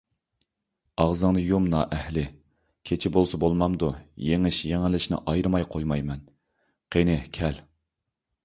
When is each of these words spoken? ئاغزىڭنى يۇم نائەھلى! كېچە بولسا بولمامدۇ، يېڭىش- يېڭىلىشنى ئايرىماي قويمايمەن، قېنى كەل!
ئاغزىڭنى 1.03 1.41
يۇم 1.49 1.67
نائەھلى! 1.73 2.23
كېچە 2.91 3.11
بولسا 3.17 3.41
بولمامدۇ، 3.43 3.91
يېڭىش- 4.31 4.63
يېڭىلىشنى 4.71 5.21
ئايرىماي 5.33 5.69
قويمايمەن، 5.75 6.25
قېنى 6.97 7.21
كەل! 7.41 7.63